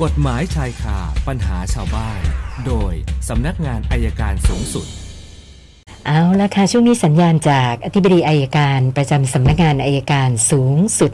[0.00, 0.98] กฎหมายชายคา
[1.28, 2.20] ปัญหาชาวบ้าน
[2.66, 2.92] โดย
[3.28, 4.86] สำนักงานอัยการสูงสุด
[6.06, 11.10] เอาละค่ะ ช่วงนี้สัญญาณจากอธิบดีอัยการประจำสำนักงานอัยการสูงสุด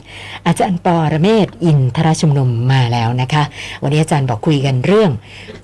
[0.46, 3.44] อาจารย์ปอระเมศวร์อินทรชุมนุมมาแล้วนะคะ
[3.82, 5.10] วันนี้อาจารย์บอกคุยกันเรื่อง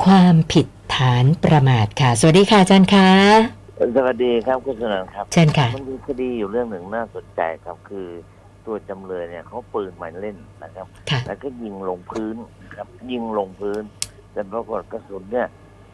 [0.05, 3.11] ความผิดฐานประมาทค่ะ สวัสดีค่ะอาจารย์คะ
[3.97, 8.09] สวัสดีครับคุณสนันครับเชิญค่ะมันมีคดีอยู่เรื่องหนึ่งน่าสนใจครับคือ
[8.67, 12.37] ตัวจำเลยเนี่ยเขาปืนมาเล่นนะครับค่ะแล้วก็ยิงลงพื้น
[12.77, 13.83] ครับ ยิงลงพื้น
[14.33, 15.49] แต่ปรากฏกระสุนเนี่ย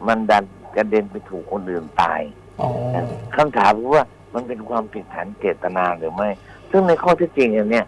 [0.07, 0.43] มันดัน
[0.75, 2.21] กระเด็นไปถูกคนอื่นตาย
[2.61, 2.67] อ๋อ
[3.35, 6.29] คำถามคือว่ามันเป็นความผิดฐานเจตนาหรือไม่
[6.71, 7.85] ซึ่งในข้อเที่จริงอันเนี่ย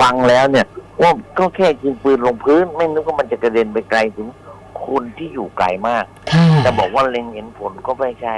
[0.00, 0.66] ฟังแล้วเนี่ย
[1.02, 4.28] ว่าก็แค่ยิงปืนลงพื้น ไม่นึกว่ามันจะกระเด็นไปไกลถึง
[4.86, 8.36] คนที่อยู่ไกลมากค่ะจะบอกว่าเล็งเห็นผลก็ไม่ใช่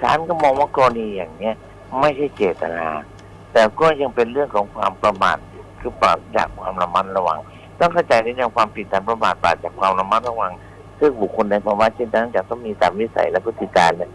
[0.00, 1.54] ศาลก็มองว่ากรณีอย่างเนี้ย
[2.00, 2.86] ไม่ใช่เจตนา
[3.58, 5.38] แต่ก็ยังเป็นเรื่องของความประมาท
[5.80, 7.38] คือปราศจากความระมัดระวัง
[7.80, 10.52] ต้องเข้าใจในเรื่องความผิดฐานประมาทปราศจากความระมัดระวัง
[11.00, 14.10] ซึ่งบุคคลในภาวะเช่นนั้นจะต้องมีตามวิสัยและพฤติการเนี่ย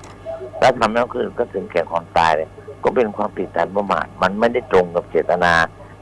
[0.59, 2.49] แล้วทำให้วคนอื่นก็ถึงแก่ความตายเลย
[2.83, 5.53] ก็เป็นความผิดฐานประมาทมันไม่ได้ตรงกับเจตนา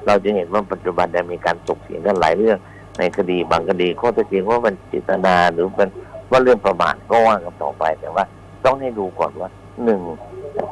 [0.06, 2.58] เราจะเห็นว่าปัจจุบันเนี่ยมีการตกเถียงกันหลายเรื่อง
[2.98, 5.90] ในคดีบางคดีข้อเท็จจริงว่ามันเจตนาหรือเป็น
[6.32, 8.24] ว่าเรื่องประมาทก็ว่ากันต่อไปแต่ว่า
[8.66, 9.50] ต้องให้ดูก่อนว่า
[9.84, 10.02] หนึ่ง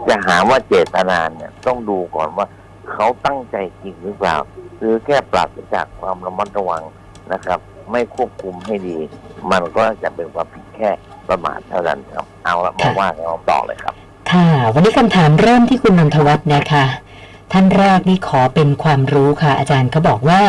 [0.08, 2.48] จะหาว่าเจตนาเนี่ยต้องดูก่อนว่า
[2.94, 4.38] เขาตั้งใจจริงหรือเปล่า
[4.78, 6.84] หรือแค่ปราศจากความระมัดระวัง
[7.34, 7.60] นะครับ
[7.92, 8.98] ไม่ควบคุมให้ดี
[9.52, 10.90] มันก็จะเป็นความผิดแค่
[11.30, 13.94] ประมาทเท่านั้นครับ เอาละมาว่ากันต่อเลยครับ
[14.32, 16.86] ค่ะ วันนี้คำถามเริ่มที่คุณนนทวัฒน์นะคะ
[17.52, 20.42] ท่านแรกนี่ขอเป็นความรู้ค่ะ อาจารย์เขาบอกว่า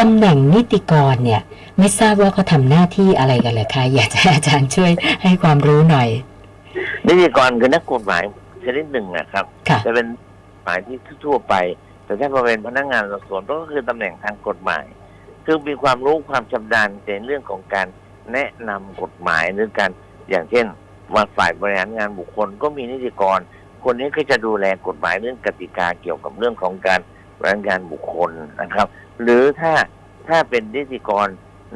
[0.00, 1.40] ตำแหน่งนิติกรเนี่ย
[1.78, 4.90] ไม่ทราบว่าเขาทำหน้าที่อะไรกันเลยคะอยากจะให้อาจารย์ช่วย
[5.22, 6.08] ให้ความรู้หน่อย
[7.06, 8.22] นิติกรคือนักกฎหมาย
[8.64, 10.06] ชนิดหนึ่งนะครับค่ะจะเป็น
[10.66, 11.54] หมายที่ทั่วไป
[12.04, 14.84] แต่ถ้ามาเป็นพนักงานสอบสวนก็คือตำแหน่งทางกฎหมาย
[15.44, 17.86] คือมีความรู้ความชำนาญในเรื่องของการ
[18.32, 19.90] แนะนำกฎหมายหรือการ
[20.30, 20.66] อย่างเช่น
[21.14, 23.38] ว่าฝ่ายบริหารงานบุคคลก็มีนิติกร
[23.84, 27.00] คนนี้ก็จะดูแลกฎหมายเรื่องกติกาเกี่ยวกับเรื่องของการ
[27.38, 28.86] บริหารงานบุคคลนะครับ
[29.22, 29.72] หรือถ้า
[30.28, 31.28] ถ้าเป็นนิติกร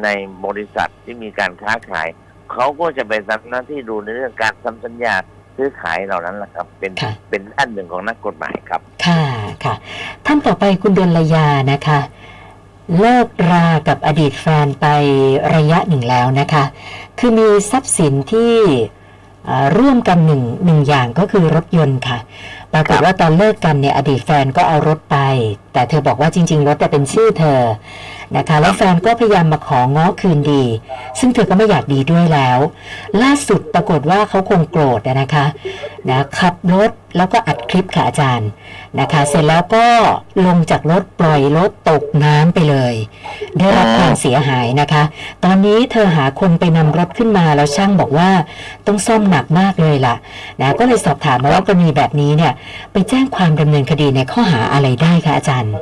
[0.05, 0.09] ใน
[0.47, 2.09] บริษัทที่มีการค้าขาย
[2.53, 5.15] เขาก็จะไปทำหน้าที่ดูในเรื่องการทำสัญญา
[5.61, 9.23] ซื้อขายเหล่านั้นแหละครับ เป็นค่ะเป็นอันหนึ่งของนักกฎหมายครับ ค่ะ
[9.65, 9.75] ค่ะ
[10.27, 12.01] ท่านต่อไปคุณดลยานะคะ
[12.99, 14.87] เลิกรากับอดีตแฟนไป
[15.55, 16.65] ระยะหนึ่งแล้วนะคะ
[17.19, 18.55] คือมีทรัพย์สินที่
[19.47, 22.19] เอ่อร่วมกันหนึ่งหนึ่งอย่างก็คือรถยนต์ค่ะ
[22.73, 25.19] ปรากฏว่าตอนเลิกกันเนี่ยอดีตแฟนก็เอารถไป
[25.73, 27.61] แต่เธอบอกว่าจริง ๆ รถแต่เป็นชื่อเธอ
[28.37, 30.65] นะคะ แล้วแฟนก็พยายามมาของ้อคืนดี
[31.19, 32.59] ซึ่งเธอก็ไม่อยากดีด้วยแล้ว
[33.23, 35.47] ล่าสุดปรากฏว่าเขาคงโกรธนะคะ
[36.09, 38.49] นะขับรถแล้วก็อัดคลิปค่ะอาจารย์
[39.01, 39.87] นะคะ เสร็จแล้วก็
[40.47, 42.95] ลงจากรถปล่อยรถตกน้ำไปเลย
[43.59, 45.03] ได้รับความเสียหายนะคะ
[45.45, 48.31] ตอนนี้เธอหาคนไปนำรถขึ้นมาแล้วช่างบอกว่า
[48.87, 50.17] ต้องซ่อมหนักมากเลยล่ะ
[50.61, 52.53] นะก็เลยสอบถามมาว่ากรณีแบบนี้เนี่ย
[52.93, 55.75] ไปแจ้งความดำเนินคดีในข้อหาอะไรได้คะอาจารย์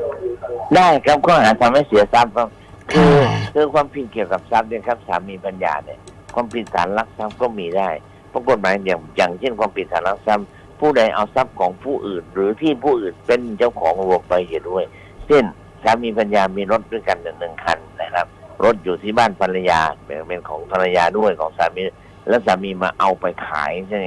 [0.77, 2.49] ได้ครับก็หาทำให้เสียทรัพย์ครับ
[2.93, 5.99] คือค่ะคือความผิดเกี่ยวกับทรัพย์เนี่ยครับสามีปัญญาเนี่ย
[6.35, 7.91] ความผิดฐานลักทรัพย์ก็มีได้
[8.29, 10.47] เพราะกฎหมายอย่างอย่างเช่นความผิดฐานลักทรัพย์
[10.81, 14.85] ผู้ใดเอาทรัพย์ของผู้อื่น หรือที่ผู้อื่นเป็นเจ้าของรวมไปเสียด้วย
[15.27, 15.45] เช่น
[15.83, 18.27] สามีปัญญามีรถด้วยกันหนึ่งคันนะครับ
[18.65, 21.83] รถอยู่ที่บ้านภรรยาเป็นเป็นของภรรยาด้วยของสามี
[22.29, 24.07] แล้วสามีมาเอาไปขายใช่ไหม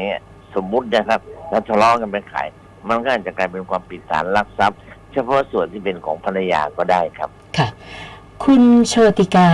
[0.55, 2.47] สมมุตินะครับ แล้วทะเลาะกันไปขาย
[2.89, 4.79] มันก็อาจจะกลายเป็นความผิดฐานลักทรัพย์
[5.13, 7.67] เฉพาะส่วนที่เป็นของภรรยาก็ได้ครับค่ะ
[8.47, 9.47] คุณโชติกา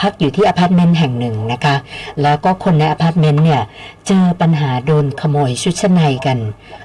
[0.00, 1.76] พักอยู่ที่อพาร์ตเมนต์แห่งหนึ่งนะคะ
[2.22, 3.62] แล้วก็คนในอพาร์ตเมนต์เนี่ย
[4.06, 6.38] เจอปัญหาโดนขโมยชุดชั้นในกัน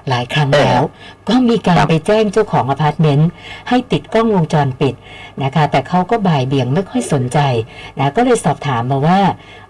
[0.09, 0.81] หลายครั้งแล้ว
[1.29, 3.29] ก็มีการครับไปแจ้งเจ้าของอพาร์ตเมนต์
[3.69, 4.93] ให้ติดกล้องวงจรปิด
[5.43, 7.39] นะคะ แต่เขาก็บ่ายเบี่ยงไม่ค่อยสนใจ
[7.99, 9.19] นะก็เลยสอบถามมาว่า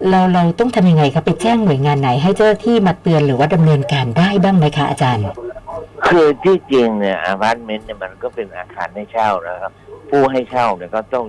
[0.09, 5.25] เราเราต้องทำยังไงครับไปแจ้งหน่วยงานไหนให้เจ้าหน้าที่มาเตือนหรือว่าดำเนินการได้บ้างไหมคะอาจารย์
[6.07, 9.73] คือที่จริงเนี่ยอพาร์ตเมนต์เนี่ยมันก็เป็นอาคารให้เช่านะครับ
[10.09, 11.25] ผู้ให้เช่าเนี่ยก็ต้อง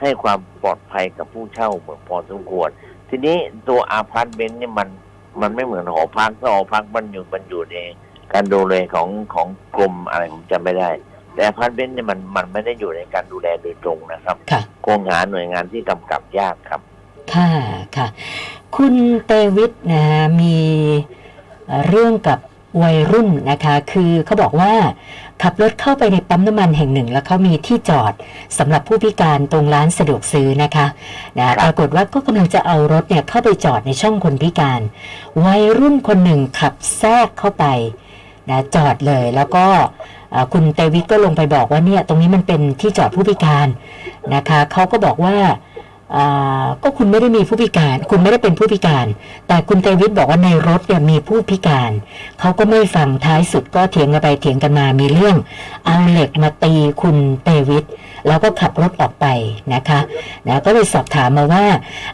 [0.00, 2.68] ให้ความปลอดภัยกับผู้เช่าเหมือนพอสมควร
[3.08, 3.36] ทีนี้
[3.68, 4.88] ตัวอพาร์ตเมนต์เนี่ยมัน
[5.40, 7.76] มันไม่เหมือนหอพักถ้าหอพักมันอยู่มันอยู่ใน
[8.32, 10.90] การดูแลของของกรมอะไรผมจำไม่ได้
[11.34, 16.80] แต่อพาร์ตเมนต์เนี่ยมันมันไม่ได้อยู่ในการดูแลโดยตรงนะครับค่ะคงหาหน่วยงานที่กำกับยากครับ
[17.34, 17.50] ค่ะ
[17.96, 18.06] ค่ะ
[18.76, 18.94] คุณ
[19.26, 20.04] เตวิทนะ
[20.40, 20.56] มี
[21.66, 22.38] เอ่อเรื่องกับ
[22.82, 24.72] วัยรุ่นนะคะ คือเขาบอกว่า
[25.42, 28.12] ขับรถเข้าไปในปั๊มน้ำมันแห่งหนึ่ง แล้วเขามีที่จอด
[28.58, 30.86] สำหรับผู้พิการตรงร้านสะดวกซื้อนะคะ
[31.38, 34.80] นะปรากฏว่าก็กำลังจะเอารถเนี่ยเข้าไปจอดในช่องคนพิการ
[35.44, 37.64] วัยรุ่นคนหนึ่งขับแทรกเข้าไป
[38.50, 39.66] นะจอดเลยแล้วก็
[40.30, 43.68] เอ่อคุณเตวิทก็ลงไปบอกว่าเนี่ยตรงนี้มันเป็นที่จอดผู้พิการ
[44.34, 45.50] นะคะเขาก็บอกว่าอ่า
[46.82, 49.06] ก็คุณไม่ได้มีผู้พิการ คุณไม่ได้เป็นผู้พิการ
[49.48, 51.90] แต่คุณเตวิทบอกว่าในรถเนี่ยมีผู้พิการ
[52.40, 55.36] เขาก็ไม่ฟังท้ายสุดก็เถียงกันไปเถียงกันมามีเรื่อง
[55.84, 57.84] เอาเหล็กมาตีคุณเตวิท
[58.28, 59.26] แล้วก็ขับรถออกไป
[59.74, 60.00] นะคะ
[60.48, 61.64] นะก็เลยสอบถามมาว่า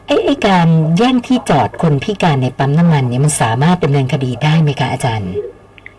[0.06, 0.66] ไอ้ไอ้การ
[0.96, 5.30] แย่งที่จอดคนพิการในปั๊มน้ำมันเนี่ยมันสามารถดำเนินคดีได้ไหมคะอาจารย์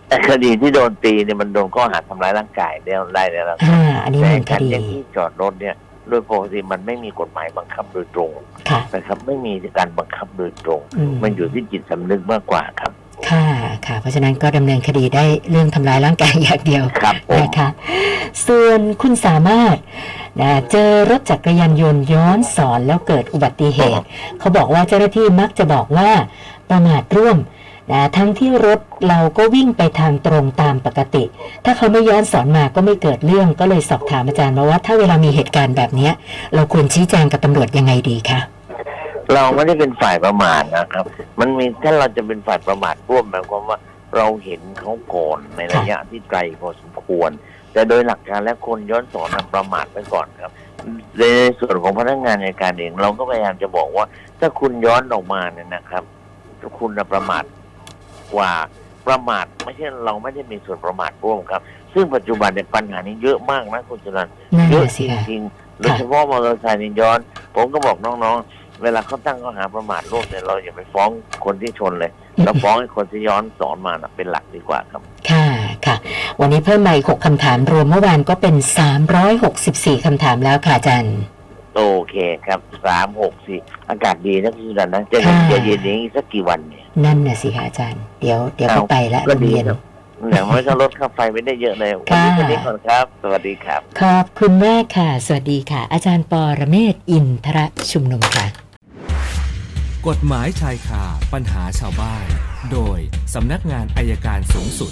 [0.08, 5.76] แต่คดีที่โดนตีเนี่ยมันโดนข้อหาทำร้ายร่างกายได้ได้แล้วนะครับอ่าอันนี้แต่ดำเนินคการดีแย่งที่จอดรถเนี่ย
[6.10, 8.32] โดยปกติมันไม่มีกฎหมายบังคับโดยตรง
[8.70, 12.92] ค่ะนะครับไม่มีการบังคับโดยตรงอืมมันอยู่ที่จิตสำนึกมากกว่าครับ
[13.30, 13.48] ค่ะ
[13.88, 17.68] ค่ะ เพราะฉะนั้นก็ดำเนินคดีได้เรื่องทำร้ายร่างกายอย่างเดียวครับผมนะคะ
[18.48, 19.76] ส่วนคุณสามารถ
[20.42, 24.04] นะเจอรถจักรยานยนต์ย้อนสอนแล้วเกิดอุบัติเหตุ
[24.40, 26.10] เขาบอกว่าเจ้าหน้าที่มักจะบอกว่า
[26.70, 27.38] ประมาทร่วม
[27.92, 31.24] นะทั้งที่รถเราก็วิ่งไปทางตรงตามปกติ
[31.66, 36.14] ถ้าเขาไม่ย้อนสอนมาก็ไม่เกิดเรื่องก็เลยสอบถามอาจารย์มาว่า ถ้าเวลามีเหตุการณ์แบบเนี้ย
[36.56, 38.40] เราควรชี้แจงกับตำรวจยังไงดีคะ
[39.34, 41.06] เราไม่ได้เป็นฝ่ายประมาทนะครับ
[41.40, 43.78] มันมีถ้าเราจะเป็นฝ่ายประมาทร่วมหมายความว่า
[44.16, 47.32] เราเห็นเขาก่อนในระยะที่ไกลพอสมควร
[47.74, 50.52] แต่โดยหลักการและคนย้อนสอนประมาทไปก่อนครับ
[51.20, 51.24] ใน
[51.60, 54.06] ส่วนของพนักงานในการเองเราก็พยายามจะบอกว่า
[54.40, 56.04] ถ้าคุณย้อนออกมาเนี่ยนะครับ
[56.60, 57.44] ถ้าคุณน่ะประมาท
[58.36, 58.52] กว่า
[59.08, 61.62] ประมาทไม่ใช่เราไม่ได้มีส่วนประมาทร่วมครับ
[61.94, 67.20] ซึ่งปัจจุบันเนี่ยปัญหานี้เยอะมากนะคุณจุลันนั่นเยอะน่ะจสิคะริงๆโดยเฉพาะมอเตอร์ไซค์นี่ย้อน
[67.56, 71.10] ผมก็บอกน้องๆ เวลาเขาตั้งข้อหาประมาทร่วมเนี่ยเราอย่าไปฟ้อง
[71.46, 72.12] คนที่ชนเลย
[72.44, 75.46] เราฟ้องให้คนที่ย้อนสอนมาน่ะเป็นหลักดีกว่าครับ ค่ะ
[75.86, 75.96] ค่ะ
[76.40, 78.56] วันนี้เพิ่มมาอีกหกคำถามรวมเมื่อวานก็เป็น
[79.32, 81.18] 364คำถามแล้วค่ะอาจารย์
[81.76, 89.80] โอเคครับสามหกสี่อากาศดีนะคุณสุนันท์นะจะเห็นค่ะจะเย็นอย่างนี้สักกี่วันเนี่ยนั่นน่ะสิคะอาจารย์ เดี๋ยวเดี๋ยวก็เอาไปละก็โรงดีเรียนครับ
[90.32, 97.60] อย่างน้อยก็ลดค่าไฟไม่ได้เยอะเลยวันนี้ค่ะแค่นี้ก่อนครับ สวัสดีครับ ขอบคุณมากค่ะ สวัสดีค่ะ อาจารย์ปอระเมศวร์อินทร
[97.92, 98.46] ชุมนุมค่ะ
[100.08, 102.26] กฎหมายชายคาปัญหาชาวบ้าน
[102.72, 103.00] โดย
[103.34, 104.92] สำนักงานอายการสูงสุด